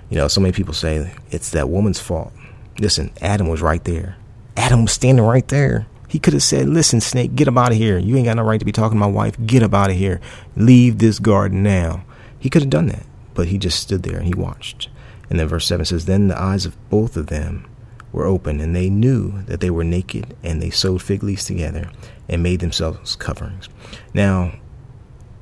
[0.09, 2.31] you know, so many people say it's that woman's fault.
[2.79, 4.15] Listen, Adam was right there.
[4.55, 5.87] Adam was standing right there.
[6.07, 7.97] He could have said, Listen, snake, get up out of here.
[7.97, 9.37] You ain't got no right to be talking to my wife.
[9.45, 10.21] Get up out of here.
[10.55, 12.05] Leave this garden now.
[12.39, 13.05] He could have done that.
[13.33, 14.89] but he just stood there and he watched.
[15.29, 17.69] And then verse 7 says, Then the eyes of both of them
[18.11, 21.91] were open, and they knew that they were naked, and they sewed fig leaves together
[22.27, 23.69] and made themselves coverings.
[24.13, 24.53] Now,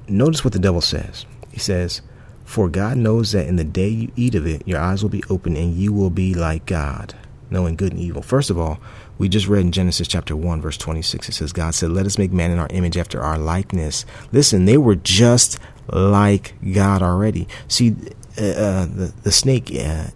[0.09, 1.25] notice what the devil says.
[1.51, 2.01] He says,
[2.43, 5.23] For God knows that in the day you eat of it, your eyes will be
[5.29, 7.15] open, and you will be like God,
[7.49, 8.21] knowing good and evil.
[8.21, 8.81] First of all,
[9.17, 12.17] we just read in Genesis chapter 1, verse 26, it says, God said, Let us
[12.17, 14.05] make man in our image after our likeness.
[14.31, 17.47] Listen, they were just like God already.
[17.67, 17.95] See,
[18.37, 20.07] uh, uh, the, the snake, uh,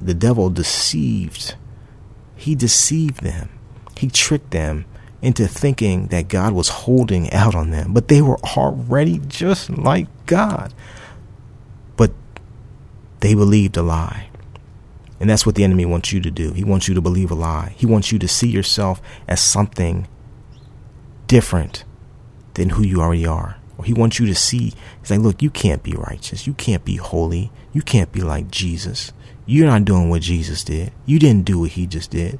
[0.00, 1.56] the devil deceived.
[2.36, 3.48] He deceived them.
[3.96, 4.84] He tricked them
[5.22, 10.06] into thinking that God was holding out on them, but they were already just like
[10.26, 10.74] God.
[11.96, 12.12] But
[13.20, 14.28] they believed a lie.
[15.24, 16.52] And that's what the enemy wants you to do.
[16.52, 17.72] He wants you to believe a lie.
[17.78, 20.06] He wants you to see yourself as something
[21.28, 21.84] different
[22.52, 23.56] than who you already are.
[23.78, 26.46] Or he wants you to see, he's like, look, you can't be righteous.
[26.46, 27.50] You can't be holy.
[27.72, 29.14] You can't be like Jesus.
[29.46, 30.92] You're not doing what Jesus did.
[31.06, 32.38] You didn't do what he just did.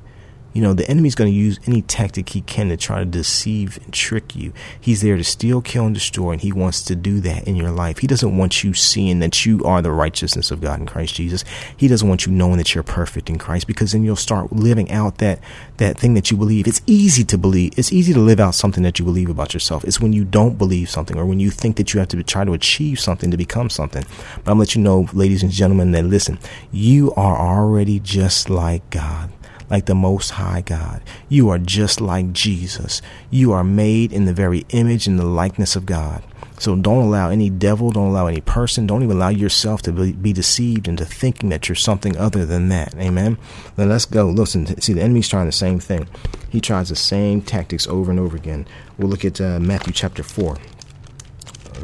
[0.55, 3.79] You know, the enemy's going to use any tactic he can to try to deceive
[3.85, 4.53] and trick you.
[4.81, 7.73] He's there to steal, kill, and destroy, and he wants to do that in your
[7.73, 7.99] life.
[7.99, 11.45] He doesn't want you seeing that you are the righteousness of God in Christ Jesus.
[11.77, 14.93] He doesn't want you knowing that you're perfect in Christ because then you'll start living
[14.93, 15.41] out that,
[15.79, 16.69] that thing that you believe.
[16.69, 17.77] It's easy to believe.
[17.77, 19.85] It's easy to live out something that you believe about yourself.
[19.85, 22.45] It's when you don't believe something or when you think that you have to try
[22.45, 24.05] to achieve something to become something.
[24.45, 26.39] But I'm going to let you know, ladies and gentlemen, that listen,
[26.71, 29.33] you are already just like God
[29.71, 31.03] like the Most High God.
[31.29, 33.03] You are just like Jesus.
[33.31, 36.23] You are made in the very image and the likeness of God.
[36.59, 40.13] So don't allow any devil, don't allow any person, don't even allow yourself to be,
[40.13, 42.95] be deceived into thinking that you're something other than that.
[42.97, 43.39] Amen.
[43.77, 44.29] Then let's go.
[44.29, 46.09] Listen, see, the enemy's trying the same thing.
[46.49, 48.67] He tries the same tactics over and over again.
[48.99, 50.57] We'll look at uh, Matthew chapter 4.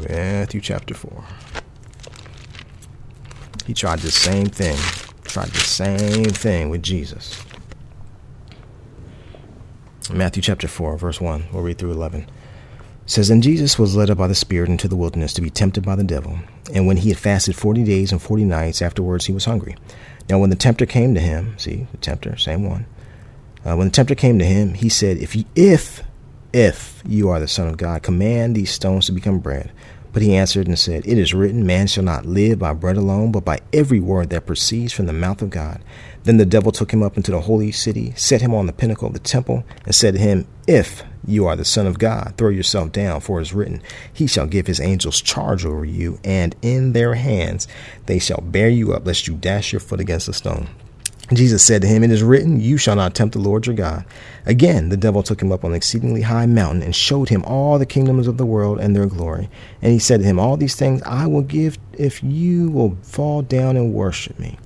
[0.07, 1.23] Matthew chapter 4.
[3.67, 4.77] He tried the same thing.
[5.23, 7.43] Tried the same thing with Jesus.
[10.13, 11.45] Matthew chapter 4, verse 1.
[11.53, 12.21] We'll read through 11.
[12.21, 12.27] It
[13.05, 15.85] says, And Jesus was led up by the Spirit into the wilderness to be tempted
[15.85, 16.37] by the devil.
[16.73, 19.75] And when he had fasted forty days and forty nights, afterwards he was hungry.
[20.29, 22.85] Now when the tempter came to him, see, the tempter, same one.
[23.65, 26.03] Uh, when the tempter came to him, he said, If, you, if,
[26.53, 29.71] if you are the Son of God, command these stones to become bread.
[30.13, 33.31] But he answered and said, It is written, Man shall not live by bread alone,
[33.31, 35.81] but by every word that proceeds from the mouth of God.
[36.23, 39.07] Then the devil took him up into the holy city, set him on the pinnacle
[39.07, 42.49] of the temple, and said to him, If you are the Son of God, throw
[42.49, 46.55] yourself down, for it is written, He shall give his angels charge over you, and
[46.61, 47.67] in their hands
[48.05, 50.67] they shall bear you up, lest you dash your foot against a stone.
[51.33, 54.05] Jesus said to him, It is written, You shall not tempt the Lord your God.
[54.45, 57.79] Again, the devil took him up on an exceedingly high mountain and showed him all
[57.79, 59.49] the kingdoms of the world and their glory.
[59.81, 63.41] And he said to him, All these things I will give if you will fall
[63.41, 64.57] down and worship me.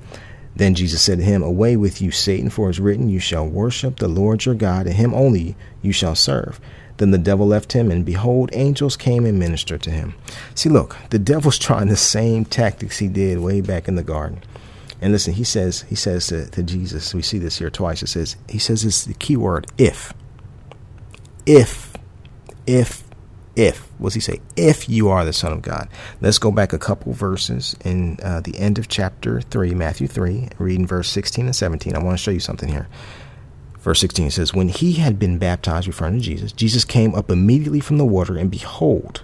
[0.55, 3.47] Then Jesus said to him, Away with you, Satan, for it is written, You shall
[3.47, 6.59] worship the Lord your God, and him only you shall serve.
[6.97, 10.15] Then the devil left him, and behold, angels came and ministered to him.
[10.55, 14.41] See, look, the devil's trying the same tactics he did way back in the garden.
[15.05, 18.01] And listen, he says, he says to, to Jesus, we see this here twice.
[18.01, 20.11] It says, he says this the key word, if.
[21.45, 21.93] If,
[22.65, 23.03] if,
[23.55, 23.87] if.
[23.99, 24.41] What's he say?
[24.57, 25.89] If you are the Son of God.
[26.21, 30.49] Let's go back a couple verses in uh, the end of chapter 3, Matthew 3,
[30.57, 31.95] reading verse 16 and 17.
[31.95, 32.87] I want to show you something here.
[33.81, 37.79] Verse 16 says, When he had been baptized, referring to Jesus, Jesus came up immediately
[37.79, 39.21] from the water, and behold,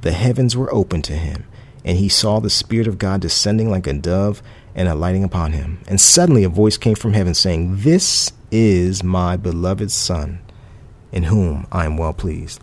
[0.00, 1.44] the heavens were opened to him,
[1.84, 4.42] and he saw the Spirit of God descending like a dove
[4.74, 5.80] and alighting upon him.
[5.86, 10.40] And suddenly a voice came from heaven saying, This is my beloved Son,
[11.10, 12.60] in whom I am well pleased.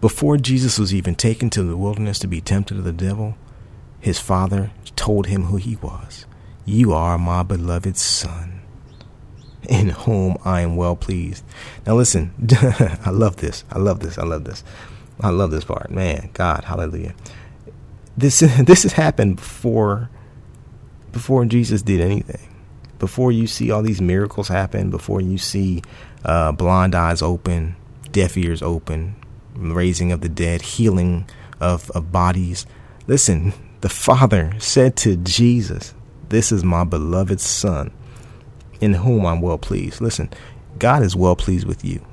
[0.00, 3.36] Before Jesus was even taken to the wilderness to be tempted of the devil,
[4.00, 6.24] his father told him who he was.
[6.64, 8.62] You are my beloved Son,
[9.68, 11.44] in whom I am well pleased.
[11.86, 12.32] Now listen,
[13.04, 13.64] I love this.
[13.70, 14.18] I love this.
[14.18, 14.64] I love this.
[15.20, 15.90] I love this part.
[15.90, 17.14] Man, God, hallelujah.
[18.16, 20.08] This this has happened before
[21.12, 22.48] before Jesus did anything.
[22.98, 25.82] Before you see all these miracles happen, before you see
[26.24, 27.76] uh, blind eyes open,
[28.12, 29.16] deaf ears open,
[29.54, 31.28] raising of the dead, healing
[31.60, 32.66] of, of bodies.
[33.06, 35.94] Listen, the Father said to Jesus,
[36.28, 37.90] This is my beloved Son,
[38.80, 40.00] in whom I'm well pleased.
[40.00, 40.30] Listen,
[40.78, 42.04] God is well pleased with you.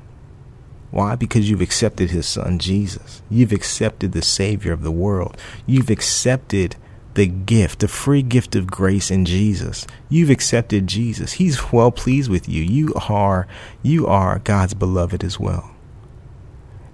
[0.91, 1.15] Why?
[1.15, 3.21] Because you've accepted his son Jesus.
[3.29, 5.37] You've accepted the Savior of the world.
[5.65, 6.77] You've accepted
[7.17, 9.87] the gift, the free gift of grace in Jesus.
[10.07, 11.33] You've accepted Jesus.
[11.33, 12.61] He's well pleased with you.
[12.61, 13.47] You are
[13.81, 15.71] you are God's beloved as well.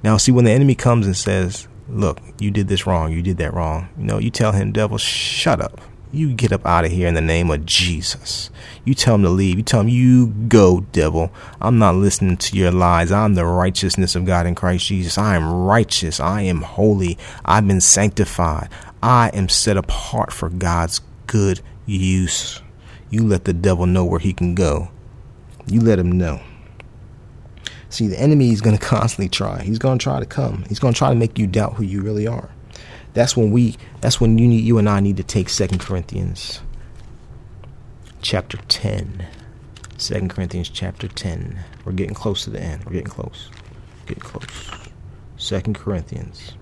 [0.01, 3.12] Now see when the enemy comes and says, look, you did this wrong.
[3.12, 3.89] You did that wrong.
[3.97, 5.81] You know, you tell him, devil, shut up.
[6.13, 8.49] You get up out of here in the name of Jesus.
[8.86, 9.57] You tell him to leave.
[9.57, 11.31] You tell him, you go, devil.
[11.59, 13.12] I'm not listening to your lies.
[13.12, 15.17] I'm the righteousness of God in Christ Jesus.
[15.17, 16.19] I am righteous.
[16.19, 17.17] I am holy.
[17.43, 18.69] I've been sanctified.
[19.03, 22.61] I am set apart for God's good use.
[23.09, 24.91] You let the devil know where he can go.
[25.67, 26.39] You let him know.
[27.89, 29.61] See, the enemy is going to constantly try.
[29.61, 30.63] He's going to try to come.
[30.69, 32.49] He's going to try to make you doubt who you really are.
[33.13, 33.75] That's when we.
[33.99, 34.63] That's when you need.
[34.63, 36.61] You and I need to take Second Corinthians,
[38.21, 39.27] chapter ten.
[39.97, 41.59] Second Corinthians chapter ten.
[41.83, 42.85] We're getting close to the end.
[42.85, 43.49] We're getting close.
[44.07, 44.47] Getting close.
[45.35, 46.53] Second Corinthians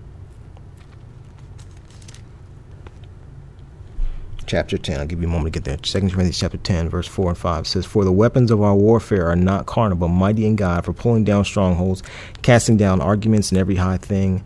[4.52, 5.00] chapter 10.
[5.00, 5.78] I'll give you a moment to get there.
[5.78, 9.26] 2 Corinthians chapter 10, verse 4 and 5 says, For the weapons of our warfare
[9.28, 12.02] are not carnal, but mighty in God for pulling down strongholds,
[12.42, 14.44] casting down arguments and every high thing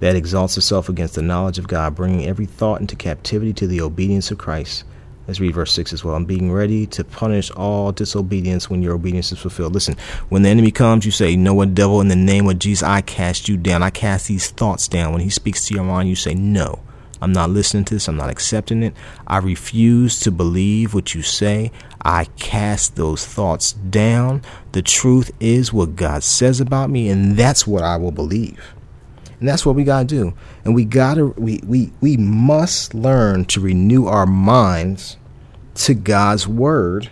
[0.00, 3.80] that exalts itself against the knowledge of God, bringing every thought into captivity to the
[3.80, 4.84] obedience of Christ.
[5.26, 6.14] Let's read verse 6 as well.
[6.14, 9.72] I'm being ready to punish all disobedience when your obedience is fulfilled.
[9.72, 9.96] Listen,
[10.28, 13.00] when the enemy comes, you say, No, what devil, in the name of Jesus, I
[13.00, 13.82] cast you down.
[13.82, 15.12] I cast these thoughts down.
[15.12, 16.80] When he speaks to your mind, you say, No.
[17.20, 18.08] I'm not listening to this.
[18.08, 18.94] I'm not accepting it.
[19.26, 21.72] I refuse to believe what you say.
[22.02, 24.42] I cast those thoughts down.
[24.72, 28.74] The truth is what God says about me, and that's what I will believe.
[29.40, 30.34] And that's what we got to do.
[30.64, 35.16] And we got to we, we we must learn to renew our minds
[35.76, 37.10] to God's word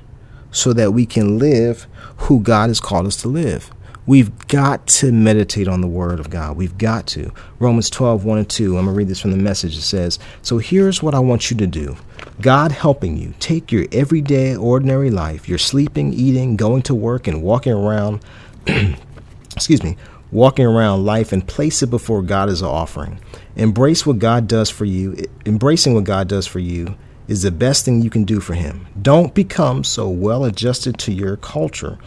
[0.50, 3.70] so that we can live who God has called us to live.
[4.06, 6.56] We've got to meditate on the Word of God.
[6.56, 7.32] We've got to.
[7.58, 8.78] Romans 12, 1 and 2.
[8.78, 9.76] I'm going to read this from the message.
[9.76, 11.96] It says, So here's what I want you to do
[12.40, 13.34] God helping you.
[13.40, 18.24] Take your everyday, ordinary life, your sleeping, eating, going to work, and walking around,
[19.56, 19.96] excuse me,
[20.30, 23.18] walking around life and place it before God as an offering.
[23.56, 25.16] Embrace what God does for you.
[25.44, 28.86] Embracing what God does for you is the best thing you can do for Him.
[29.02, 31.98] Don't become so well adjusted to your culture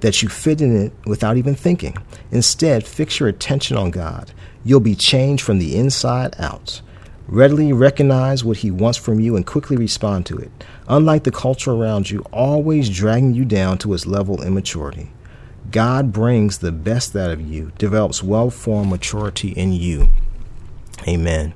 [0.00, 1.96] that you fit in it without even thinking.
[2.30, 4.32] Instead, fix your attention on God.
[4.64, 6.80] You'll be changed from the inside out.
[7.26, 10.50] Readily recognize what He wants from you and quickly respond to it.
[10.88, 15.10] Unlike the culture around you, always dragging you down to its level of immaturity.
[15.70, 20.08] God brings the best out of you, develops well formed maturity in you.
[21.08, 21.54] Amen.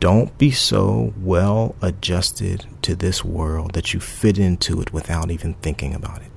[0.00, 5.54] Don't be so well adjusted to this world that you fit into it without even
[5.54, 6.27] thinking about it.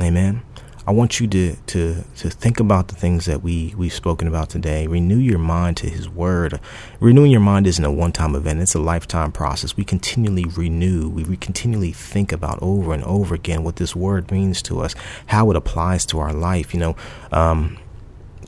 [0.00, 0.42] Amen.
[0.86, 4.48] I want you to, to, to think about the things that we, we've spoken about
[4.48, 4.86] today.
[4.86, 6.60] Renew your mind to His Word.
[6.98, 9.76] Renewing your mind isn't a one time event, it's a lifetime process.
[9.76, 14.30] We continually renew, we, we continually think about over and over again what this Word
[14.30, 14.94] means to us,
[15.26, 16.72] how it applies to our life.
[16.72, 16.96] You know,
[17.30, 17.76] um,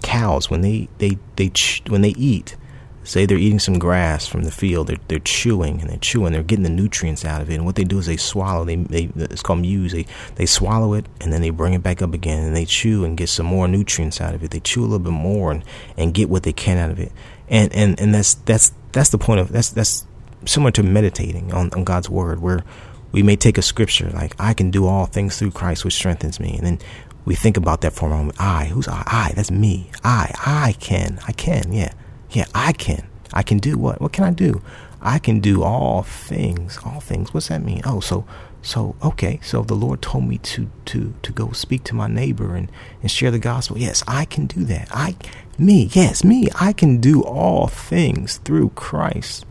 [0.02, 1.52] cows, when they, they, they,
[1.88, 2.56] when they eat,
[3.02, 6.42] say they're eating some grass from the field, they're, they're chewing and they're chewing, they're
[6.42, 7.54] getting the nutrients out of it.
[7.54, 9.92] And what they do is they swallow, they, they it's called muse.
[9.92, 13.04] They, they swallow it and then they bring it back up again and they chew
[13.04, 14.50] and get some more nutrients out of it.
[14.50, 15.64] They chew a little bit more and,
[15.96, 17.12] and get what they can out of it.
[17.48, 20.06] And, and, and that's, that's, that's the point of, that's, that's
[20.44, 22.64] similar to meditating on, on God's word where
[23.12, 26.38] we may take a scripture like, I can do all things through Christ, which strengthens
[26.38, 26.56] me.
[26.56, 26.78] And then
[27.24, 28.40] we think about that for a moment.
[28.40, 29.02] I, who's I?
[29.06, 29.90] I, that's me.
[30.04, 31.92] I, I can, I can, yeah.
[32.30, 33.06] Yeah, I can.
[33.32, 34.00] I can do what?
[34.00, 34.62] What can I do?
[35.00, 36.78] I can do all things.
[36.84, 37.32] All things.
[37.32, 37.82] What's that mean?
[37.84, 38.26] Oh, so
[38.62, 39.40] so okay.
[39.42, 42.70] So the Lord told me to to to go speak to my neighbor and
[43.02, 43.78] and share the gospel.
[43.78, 44.88] Yes, I can do that.
[44.90, 45.16] I
[45.58, 46.48] me, yes, me.
[46.58, 49.44] I can do all things through Christ.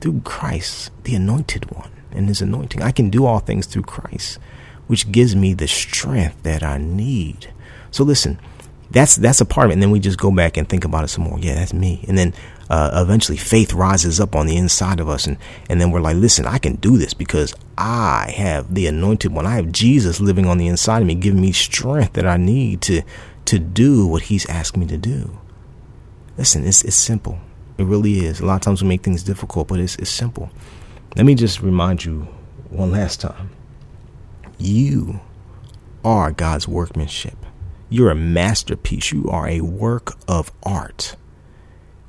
[0.00, 2.82] Through Christ, the anointed one and his anointing.
[2.82, 4.38] I can do all things through Christ,
[4.86, 7.50] which gives me the strength that I need.
[7.90, 8.38] So listen,
[8.90, 9.74] that's that's a part of it.
[9.74, 11.38] And then we just go back and think about it some more.
[11.38, 12.04] Yeah, that's me.
[12.08, 12.34] And then
[12.70, 15.36] uh, eventually faith rises up on the inside of us, and
[15.68, 19.46] and then we're like, listen, I can do this because I have the anointed one.
[19.46, 22.80] I have Jesus living on the inside of me, giving me strength that I need
[22.82, 23.02] to
[23.46, 25.38] to do what He's asked me to do.
[26.38, 27.38] Listen, it's it's simple.
[27.76, 28.40] It really is.
[28.40, 30.50] A lot of times we make things difficult, but it's it's simple.
[31.16, 32.28] Let me just remind you
[32.70, 33.50] one last time.
[34.58, 35.20] You
[36.04, 37.36] are God's workmanship.
[37.88, 39.12] You're a masterpiece.
[39.12, 41.16] You are a work of art.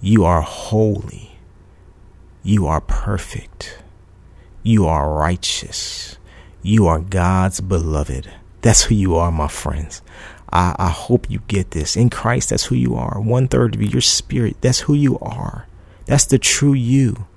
[0.01, 1.39] You are holy.
[2.43, 3.79] You are perfect.
[4.63, 6.17] You are righteous.
[6.61, 8.31] You are God's beloved.
[8.61, 10.01] That's who you are, my friends.
[10.51, 11.95] I, I hope you get this.
[11.95, 13.19] In Christ, that's who you are.
[13.19, 15.67] One third of you, your spirit, that's who you are.
[16.05, 17.27] That's the true you.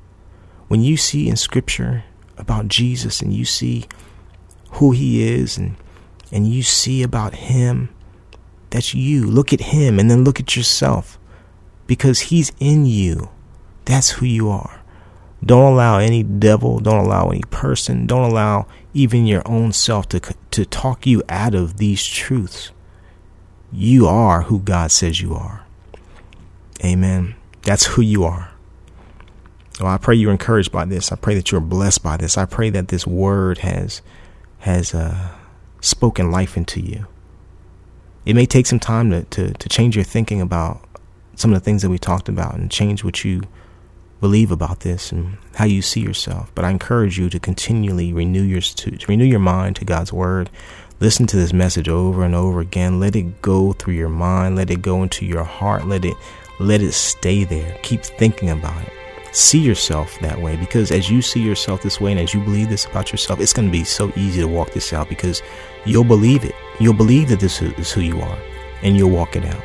[0.69, 2.05] When you see in Scripture
[2.37, 3.87] about Jesus and you see
[4.73, 5.77] who he is and
[6.31, 7.89] and you see about him
[8.71, 9.27] that's you.
[9.27, 11.19] Look at him and then look at yourself.
[11.87, 13.31] because He's in you.
[13.85, 14.83] That's who you are.
[15.45, 20.21] Don't allow any devil, don't allow any person, don't allow even your own self to,
[20.51, 22.73] to talk you out of these truths.
[23.73, 25.65] You are who God says you are.
[26.85, 27.37] Amen.
[27.63, 28.51] That's who you are.
[29.81, 31.13] Well, I pray you're encouraged by this.
[31.13, 32.37] I pray that you're blessed by this.
[32.37, 34.03] I pray that this word has
[34.61, 35.29] has uh,
[35.81, 37.07] spoken life into you.
[38.25, 40.83] It may take some time to, to, to change your thinking about
[41.37, 43.43] some of the things that we talked about and change what you
[44.21, 46.51] believe about this and how you see yourself.
[46.55, 50.13] But I encourage you to continually renew your to, to renew your mind to God's
[50.13, 50.51] word.
[51.01, 52.99] Listen to this message over and over again.
[52.99, 54.57] Let it go through your mind.
[54.57, 55.87] Let it go into your heart.
[55.87, 56.17] Let it
[56.59, 57.79] let it stay there.
[57.83, 58.98] Keep thinking about it.
[59.33, 62.69] See yourself that way because as you see yourself this way and as you believe
[62.69, 65.43] this about yourself, it's going to be so easy to walk this out because
[65.85, 66.55] you'll believe it.
[66.81, 68.39] You'll believe that this is who you are
[68.83, 69.63] and you'll walk it out.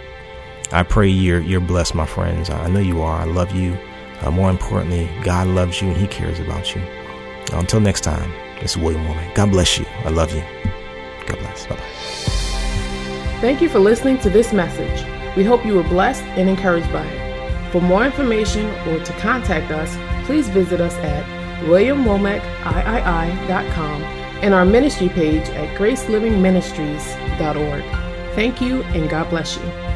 [0.72, 2.50] I pray you're you're blessed, my friends.
[2.50, 3.20] I know you are.
[3.20, 3.78] I love you.
[4.22, 6.82] Uh, more importantly, God loves you and He cares about you.
[7.52, 9.36] Until next time, this is William Womack.
[9.36, 9.86] God bless you.
[10.04, 10.44] I love you.
[11.28, 11.68] God bless.
[11.68, 11.82] Bye bye.
[13.40, 15.06] Thank you for listening to this message.
[15.36, 17.33] We hope you were blessed and encouraged by it.
[17.74, 19.98] For more information or to contact us,
[20.28, 21.26] please visit us at
[21.66, 24.04] williamwomackii.com
[24.44, 27.84] and our ministry page at gracelivingministries.org.
[28.36, 29.93] Thank you and God bless you.